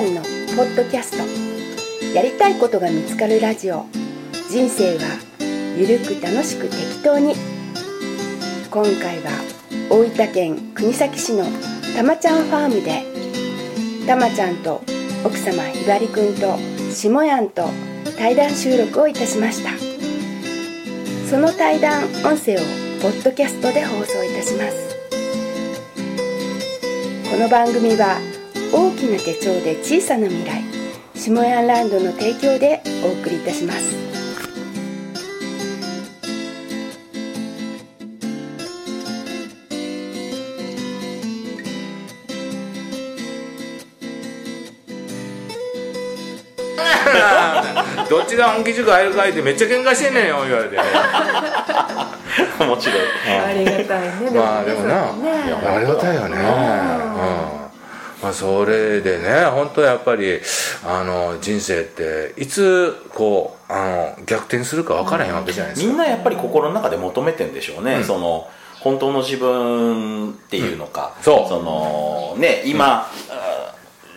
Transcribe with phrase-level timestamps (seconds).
[0.00, 0.22] 下やんの
[0.56, 2.14] ポッドキャスト。
[2.14, 3.84] やりたいことが見つかるラジオ。
[4.50, 5.18] 人生は
[5.76, 7.34] ゆるく楽しく適当に。
[8.70, 9.30] 今回は
[9.90, 11.44] 大分県国東市の
[11.94, 14.80] たまちゃんファームでたまちゃんと
[15.22, 16.56] 奥様ひばりくんと
[16.90, 17.68] 下やんと
[18.16, 19.70] 対談収録をいたしました。
[21.28, 22.60] その対談音声を
[23.02, 24.96] ポッドキャストで放送いたします。
[27.30, 28.29] この番組は
[28.72, 30.62] 大きな手帳で小さな未来
[31.16, 33.96] 下ヤンランドの提供でお送りいたします。
[48.08, 50.78] どっちが本気塾入るかいってめっちゃ喧嘩してんねんよ言われて。
[52.60, 52.96] 面白い。
[53.28, 54.30] ありがたいね。
[54.32, 55.12] まあでもな。
[55.12, 55.52] ね。
[55.66, 56.36] ありがたいよね。
[57.54, 57.59] うん
[58.22, 60.40] まあそれでね本当やっぱり
[60.84, 68.04] あの人生っていつこうあの逆転するか分からへんわけじゃないですか、みんなやっぱり心の中で求めてんでしょうね、うん。
[68.04, 68.48] その
[68.80, 71.22] 本当の自分っていうのか、うん。
[71.22, 71.62] そう。
[71.62, 73.29] のね今、あ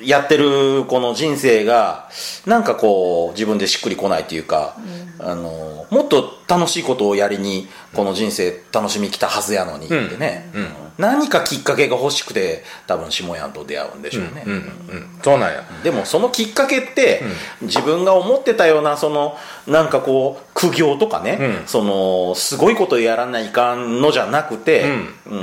[0.06, 2.09] やってるこの人生が
[2.46, 4.78] なんかこう自分でしっくりこないっていうか、
[5.20, 10.62] あのもっと楽しいことをやりにこの人生楽しみきたはずやのにってね、うん。
[10.62, 10.70] うん。
[10.98, 14.54] 何かきっかけが欲しくて多分下やんと出会うんでしょうね、うん。
[14.54, 15.20] うん。
[15.24, 15.64] そうなんや。
[15.84, 17.22] でもそのきっかけって、
[17.62, 19.38] 自分が思ってたようなその
[19.68, 21.68] なんかこう苦行とかね、うん。
[21.68, 24.92] そのすごいことやらないかんのじゃなくて、うん。
[25.28, 25.36] う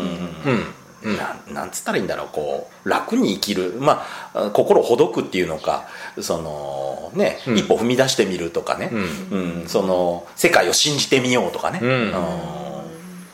[0.52, 1.54] んなん。
[1.54, 5.88] なんつったらいいんだろうこう楽に生きる、まあ、心をほどくっていうのか
[6.20, 7.58] その、ねうん。
[7.58, 9.64] 一歩踏み出してみるとかね、うん。
[9.66, 12.12] その世界を信じてみようとかね、うん。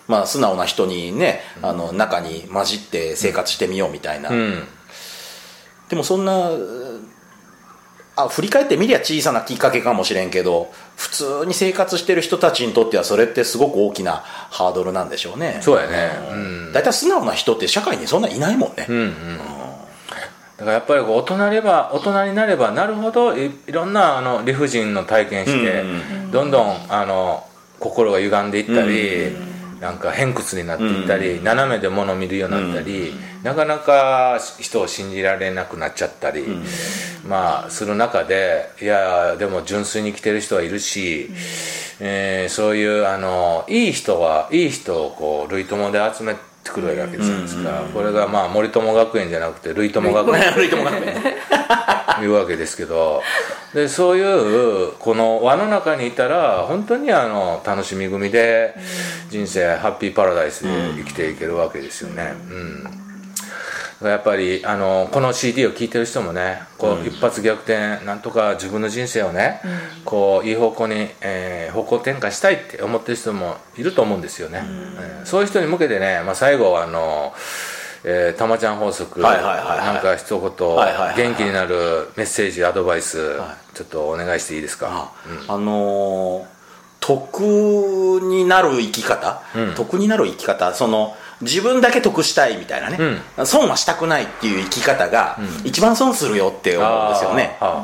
[0.08, 4.64] まあ、素直な人にねあの中に混じって生活してみようみたいな、うん。
[5.88, 6.50] でもそんな
[8.16, 15.58] あ振り返ってみりゃ小さなきっかけかもしれんけど普通に生活してる人たちにとってはそれってすごく大きなハードルなんでしょうね。
[15.60, 16.10] そうやね。
[16.32, 16.72] うん。
[16.72, 19.38] 大体素直な人って社会にそんないないもんね、うんうん。
[19.38, 27.46] だからやっぱりこう大人れば大人になればなるほどいいろんなあの理不尽の体験して、うんどんどんあの
[27.78, 29.36] 心が歪んでいったり、
[29.80, 36.44] なんか偏屈になっていったり、斜めで物を見るようになったり、なかなか人を信じられなくなっちゃったり、
[37.26, 41.30] まあする中でいやでも純粋に生きてる人はいるし、
[42.00, 46.40] えーそういうあのいい人はいい人をこう類友で集めて
[46.70, 50.52] くるわけじゃないですか、これがまあ森友学園じゃなくて類友学園。
[50.52, 53.22] 歩いてもらっていうわけですけど。
[53.74, 58.74] でそういうこの輪の中にいたら本当にあの楽しみ組で
[59.28, 62.32] 人生ハッピーパラダイスで生きていけるわけですよね。
[62.50, 63.05] うん
[64.02, 69.60] やっぱりあのこの CD を聴いてる人もねこう一発逆転なんとか自分の人生をね、
[70.04, 77.32] こういい方向に、えー方向転換したいって思ってる人もいると思うんですよね、えーそういう人に向けてね、まあ、最後はあの
[78.04, 79.78] えー、たまちゃん法則、はいはいはいはい。
[79.94, 85.12] なんか一言、元気になるメッセージアドバイス、はちょっとお願いしていいですか、
[85.48, 86.56] ああのー
[87.00, 87.40] 得
[88.22, 89.74] になる生き方、うん。
[89.74, 90.74] 得になる生き方？
[90.74, 92.98] その自分だけ得したいみたいなね、
[93.44, 97.82] 損はしたくないっていう生き方が一番損するよって思うんですよね、あ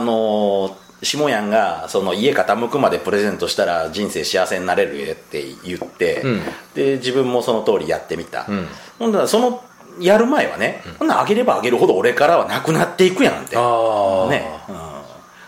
[0.00, 6.40] のー下やんがその家傾くまでプレゼントしたら人生幸せになれるよって言って、うん。
[6.74, 8.66] で自分もその通りやってみた、ん。
[8.98, 9.62] ほんだらその
[10.00, 13.56] やる前はね、ほんならあげればあげるほど俺からはなくなっていくやんって。
[13.56, 13.62] ね、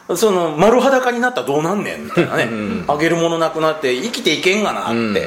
[0.09, 2.49] うん、その丸裸になったらどうなんねんみたいなね、
[2.87, 4.99] あげるものなくなって生きていけんがなって、うん。
[5.07, 5.23] うん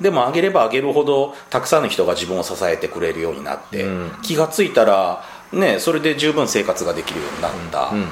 [0.00, 4.12] でもあげればあげるほどたくさんの人が自分を支えてくれるようになって、うん。
[4.22, 8.06] 気がついたらねそれで十分生活ができるようになった、うん。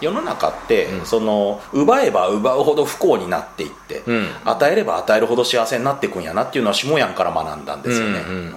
[0.00, 4.28] 世の中って、その奪えば奪うほど不幸になっていって、うん。
[4.44, 8.52] 与えれば与えるほど幸せになっていくんやなっていうのは下やんから学んだんですよね、うんうんうんうん。
[8.52, 8.56] だ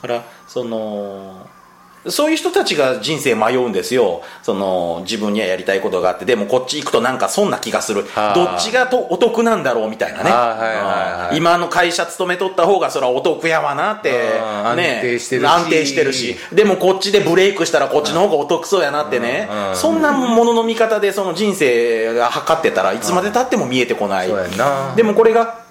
[0.00, 1.48] からその
[2.08, 4.22] そういう人たちが人生迷うんですよ。
[4.42, 8.04] その自分にはやりたいことがあってでもこっち行くとなんかそんな気がする。
[8.34, 10.30] どっちがとお得なんだろうみたいなね。
[10.30, 14.18] はいはい今の会社勤めとった方がそれはお得やわなってね。
[14.40, 15.46] 安定してるし。
[15.46, 16.36] 安定してるし。
[16.52, 19.48] でもこっちでブレイクしたらこっちの方がお得そうやなってね。
[19.74, 24.28] そんなものの見方でその人生が測ってたらいつまでたっても見えてこない。
[24.96, 25.63] でもこれが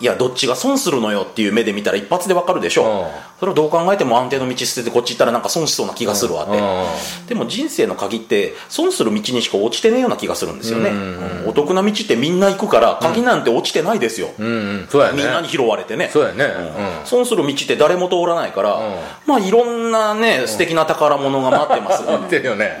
[0.00, 3.10] いやどっちが損するのよっていう目で見たら一発でわかるでしょ、うん。
[3.38, 7.26] それはどう考えても安定の道捨ててこっち行ったらなんか損しそうな気がするわって、うん。
[7.26, 14.50] でも人生の鍵って損する道にしか落ちてねえような気がするんですよね、うんお得な道ってみんな行くから鍵なんて落ちてないですよ、うんう
[14.84, 14.86] ん。
[14.88, 15.18] そうやね。
[15.18, 16.08] みんなに拾われてね。
[16.08, 16.44] そうやね。
[16.44, 17.06] うん。
[17.06, 18.80] 損する道って誰も通らないから、ん。
[19.26, 22.80] まあいろんなね素敵な宝物が待ってます、 うんってるよね。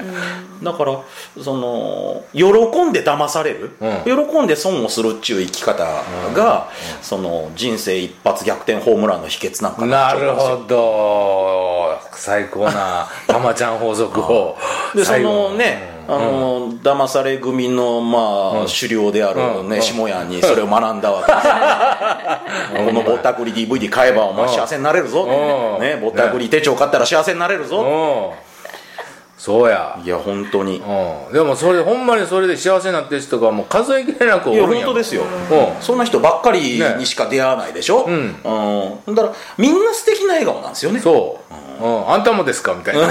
[0.62, 0.98] だから
[1.42, 4.28] その喜んで騙される、うん。
[4.28, 5.84] 喜んで損をするっていう生き方
[6.34, 6.70] が、
[7.02, 10.12] その人生一発逆転ホームランの秘訣なんかな？
[10.14, 11.98] るほど。
[12.14, 14.56] 最高な たまちゃん法則を
[14.94, 19.82] でそのね、あの騙され組のまあ、狩猟であるね、うん。
[19.82, 21.24] 下屋にそれを学んだわ
[22.72, 25.82] けで このぼったくり DVD 買えばお前幸せになれるぞ、うん。
[25.82, 28.51] ね、ぼったくり手帳買ったら幸せになれるぞ、うん
[29.42, 29.98] そうや。
[30.04, 31.32] いや本当に、うん。
[31.32, 34.84] でもそれほんまにそれで幸せになってる人がもう数えきれなくおいやるんや。
[34.86, 35.82] 本当ですよ、うん。
[35.82, 39.14] そんな人ばっかりにしか出会わないでしょ、ねうん。
[39.16, 41.00] だからみんな素敵な笑顔なんですよね。
[41.00, 41.41] そう、
[41.80, 42.74] うん、あんたもですか？
[42.74, 43.08] みたいな。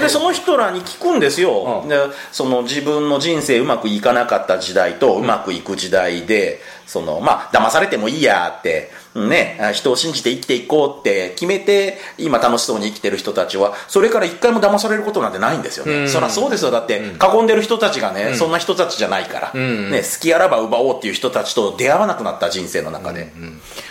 [0.00, 1.88] でその人らに聞くんですよ、うん。
[1.88, 1.96] で
[2.30, 16.08] その自分の人生うまくいかなかった時代とうまくいく時代で、そのまあ騙されてもいいやってねあ人を信じて生きていこうって決めて今楽しそうに生きてる人たちはそれから一回も騙されることなんてないんですよね、うん。
[16.08, 16.70] そりゃそうですよ。
[16.70, 19.90] だって囲んでる人たちがね、そんな人たちじゃないから、ん。
[19.90, 23.32] ね、好きあらば奪おうっていう人たちと出会わなくなった人生の中で、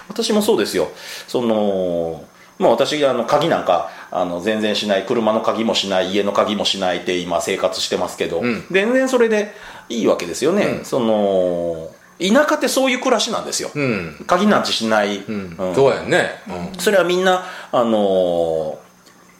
[0.07, 0.91] 私もそうですよ。
[1.27, 2.25] その
[2.61, 8.63] まあ私あの鍵なんかあの全然しない車の鍵もしない家の鍵もしないって今生活してますけど、ん。
[8.71, 9.53] 全然それで
[9.89, 15.55] いいわけですよね、その田舎ってそういう暮らしなんですよ、うん、鍵なんてしない、うん。
[15.57, 15.75] うん。
[15.75, 16.79] そうやね、うん。
[16.79, 18.91] それはみんなあのー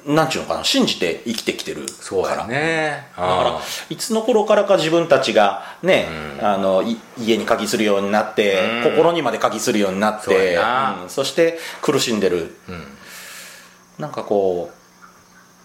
[0.05, 3.59] なんちゅうのかな信じて生きてきてるそうからやねだから
[3.89, 6.07] いつの頃からか自分たちがね、
[6.41, 11.01] あのい家に鍵するようになって、心にまで鍵するようになっそうてやな。
[11.03, 11.09] うん。
[11.09, 12.55] そして苦しんでる、
[14.01, 14.71] なんかこ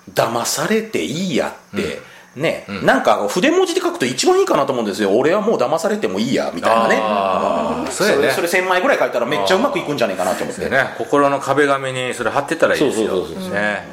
[0.09, 2.01] う騙されていいやって、
[2.37, 5.17] ね、なんか筆文字で書くと一番いいかなと思うんですよ。
[5.17, 6.97] 俺はもう騙されてもいいやみたいなね。
[6.97, 8.31] うんそうやね。
[8.31, 10.61] それそれ1000枚ぐらい書いたらめっちゃうまくいくんじゃないかなと思って。
[10.61, 10.95] でね。
[10.99, 13.09] 心の壁紙にそれ貼ってたらいいですよ。
[13.09, 13.89] そうそうそうそうね。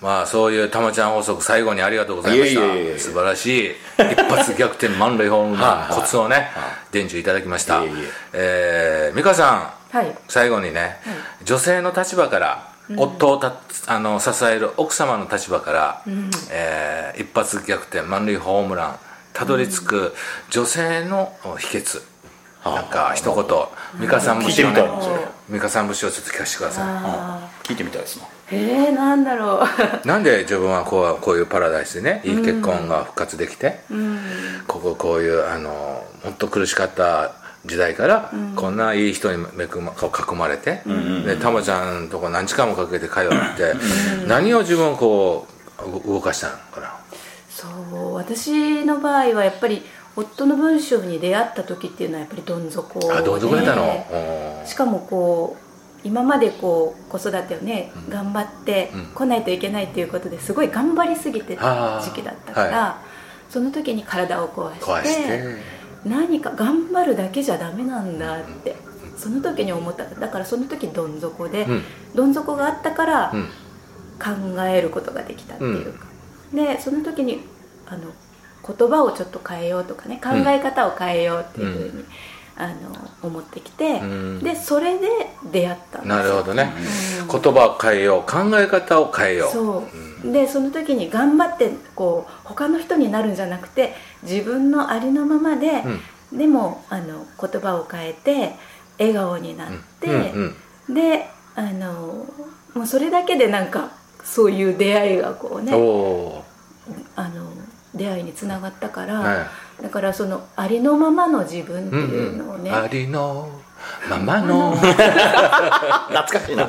[0.00, 2.60] まあそういうたまちゃん法則最後にありがとうございました。
[2.60, 3.70] いえいえいえ素晴らしい。
[3.98, 6.50] 一発逆転満塁ホームラン はいはいコツをね
[6.90, 7.82] 伝授いただきました。
[7.82, 7.94] いえいえ。
[8.32, 9.96] えー美香さん。
[9.96, 10.16] はい。
[10.28, 10.96] 最後にね、
[11.44, 13.54] 女性の立場から夫をた
[13.86, 16.02] あの支える奥様の立場から、
[16.50, 18.96] えー一発逆転満塁ホームラン
[19.32, 20.14] たどり着く
[20.50, 22.02] 女性の秘訣、
[22.64, 24.00] なんか一言。
[24.00, 24.82] 美香さん節をね
[25.88, 27.50] 節をちょっと聞かせてくださあ。
[27.62, 28.24] 聞いてみたいですな。
[28.24, 30.04] ーえー、なんだろう。
[30.04, 33.80] い なんで自分はこうこういうパラダイスでねいい結婚が復活できて、
[34.66, 37.32] こここういうあの本当苦しかった
[37.66, 40.82] 時代から、こんないい人に恵ま囲まれて、
[41.24, 43.22] でたまちゃんとこ何時間もかけて通っ
[43.56, 43.74] て、
[44.26, 45.46] 何を自分をこ
[46.04, 46.94] う動かしたのかな？
[47.48, 49.82] そう私の場合はやっぱり
[50.16, 53.12] 夫の文章に出会った時っていうのはやっぱりどん底で。
[53.12, 55.64] あどうぞくれたの、しかもこう
[56.06, 63.02] 今までこう子育てをね、頑張って来ないといけないっていうことですごい頑張りすぎてた時期だったから、は
[63.48, 65.56] その時に体を壊して壊して
[66.04, 68.76] 何か頑張るだけじゃダメなんだって、
[69.16, 70.04] その時に思った。
[70.04, 71.82] だからその時どん底で、うん。
[72.14, 73.48] どん底があったからうん。
[74.16, 74.30] 考
[74.62, 76.06] えることができたっていうか、
[76.54, 77.40] でその時に
[77.84, 78.12] あの
[78.64, 82.04] 言葉をちょっと変えようとかね考え方を変えようっていうふうに、
[82.56, 82.74] あの
[83.22, 84.40] 思ってきて、ん。
[84.40, 85.08] でそれで
[85.50, 86.16] 出会ったんですよ。
[86.16, 86.72] なるほどね、
[87.22, 87.40] うん。
[87.40, 89.52] 言葉を変えよう考え方を変えよう。
[89.52, 89.84] そ
[90.24, 95.82] う、でその時に頑張ってこう他の人になるんじゃなくて自分のありのままで、
[96.32, 98.52] でもあの言葉を変えて
[98.98, 99.68] 笑顔になっ
[100.00, 100.56] て、うんうん
[100.94, 102.26] であの
[102.74, 103.92] もうそれだけでなんか
[104.22, 105.72] そういう出会いがこうね
[107.16, 107.50] あの
[107.94, 109.46] 出会いにつながったから、は
[109.82, 113.48] だからそのありのままの自分っていうのをね、ありの
[114.08, 114.72] ままの。
[114.76, 114.94] 懐
[116.26, 116.68] かしいな。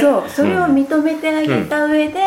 [0.00, 2.20] そうそれを認めてあげた上で、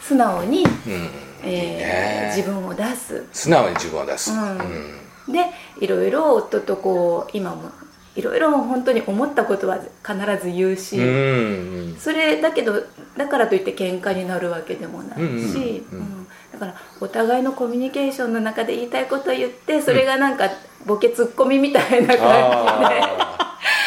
[0.00, 1.10] 素直に、うん。
[1.44, 2.32] えーね。
[2.36, 3.26] 自分を出す。
[3.32, 4.58] 素直に自分を出す、うん。
[4.58, 5.32] うん。
[5.32, 5.46] で
[5.80, 7.70] いろいろ夫とこう今も
[8.16, 12.82] いろいろ本当に思ったことは必ず言うし、うんそれだけど
[13.16, 16.06] だからといって喧嘩になるわけでもないし、うんうん。
[16.06, 16.26] うん
[16.66, 20.48] からお互いのコミュニケーションの中で言いたいことを言ってそれがなんか
[20.86, 22.78] ボケツッコミみたいな感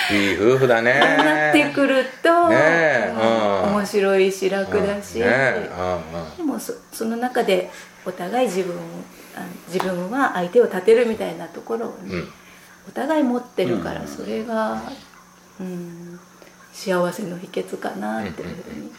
[0.09, 0.99] じで、いい夫婦だね。
[0.99, 3.13] なってくると、ねえ。
[3.65, 3.75] うん。
[3.75, 5.69] 面白いし楽だし、ねえ。
[6.33, 7.69] うんでもそその中で
[8.05, 8.75] お互い自分
[9.67, 12.11] 自分は相手を立てるみたいなところをね、うん。
[12.11, 12.27] うん
[12.87, 14.81] お互い持ってるからそれが、
[15.59, 16.19] うん、
[16.71, 18.91] 幸せの秘訣かなっていうふうに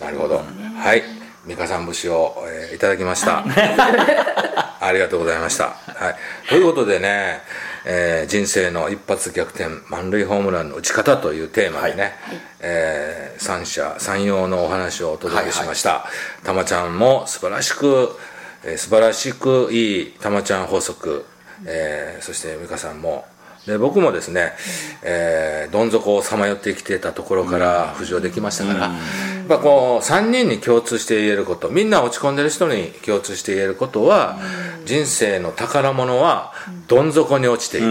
[0.00, 0.38] なるほど。
[0.38, 1.02] はい
[1.46, 3.44] 美香さん節を、えーいただきました。
[4.80, 7.40] ありがとうございました、はい、ということでね、
[7.86, 12.16] えー人生の一発逆転満塁ホームランの打ち方というテーマでね、
[12.60, 16.06] えー三者三様のお話をお届けしました、
[16.44, 18.16] たまちゃんも素晴らしく、
[18.64, 21.24] えー素晴らしくいいたまちゃん法則、
[21.66, 23.26] えーそして美香さんも
[23.66, 24.52] で僕もですね、
[25.02, 28.90] えーどん底をさまよってきてたところから浮上できましたから、や
[29.44, 34.38] っぱこう3人に共通して言えることみんな落ち込んでる人に共通して言えることは、
[34.84, 36.52] 人生の宝物は
[36.86, 37.86] どん底に落ちている、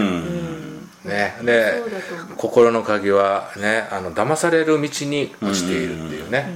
[1.04, 2.36] ね、でそうだと思う。
[2.36, 6.46] 心の鍵はねあの騙される道に落ちているっていうね、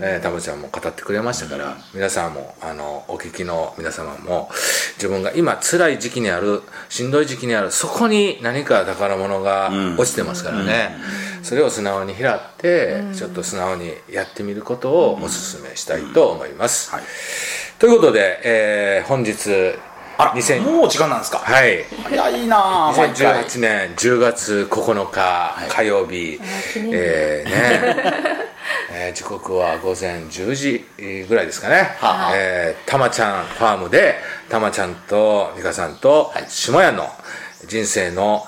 [0.00, 4.50] えータムちゃんも語ってくれましたから、皆さんもあのお聞きの皆様も
[4.96, 10.96] 自分が今辛い時期にあるしんどい時期にあるそこに何か宝物が落ちてますからね、
[11.42, 15.28] それを素直に拾って、ちょっと素直にやってみることをお勧
[15.62, 17.02] めしたいと思います、はい。
[17.78, 19.74] ということで、えー本日
[20.18, 21.38] あら2000もう時間なんですか？
[21.38, 21.84] はい。
[22.04, 26.40] 早いなあ毎回2018年10月9日火曜日、
[26.72, 26.90] 記念日。
[26.94, 28.45] えーね
[28.98, 30.84] えー時刻は午前10時
[31.28, 32.32] ぐらいですかね、はあ。
[32.34, 34.14] えーたまちゃんファームで
[34.48, 37.06] たまちゃんと美香さんと下屋の
[37.68, 38.44] 人生の、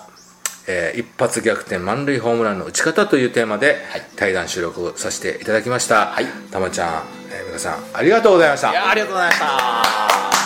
[0.66, 3.76] えー一発逆転満塁ホームランの打ち方というテーマで
[4.16, 6.26] 対談収録させていただきました、はい。
[6.50, 8.90] たまちゃん、えー美香さんありがとうございました。
[8.90, 10.37] ありがとうございました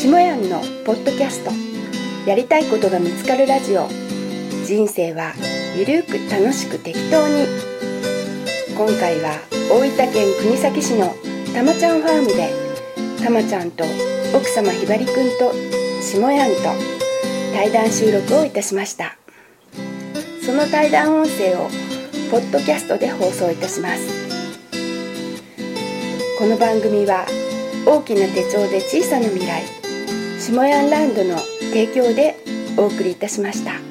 [0.00, 1.50] 下やんのポッドキャスト。
[2.26, 3.86] やりたいことが見つかるラジオ。
[4.64, 5.34] 人生は
[5.76, 7.44] ゆるく楽しく適当に。
[8.74, 9.38] 今回は
[9.70, 11.14] 大分県国東市の
[11.52, 12.48] たまちゃんファームで
[13.22, 13.84] たまちゃんと
[14.34, 15.52] 奥様ひばりくんと
[16.00, 16.62] 下やんと
[17.52, 19.18] 対談収録をいたしました。
[20.42, 21.68] その対談音声を
[22.30, 24.08] ポッドキャストで放送いたします。
[26.38, 27.26] この番組は
[27.84, 29.79] 大きな手帳で小さな未来
[30.50, 32.34] 下ヤンランドの提供で
[32.76, 33.89] お送りいたしました。